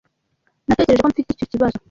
[0.67, 1.77] Natekereje ko mfite icyo kibazo.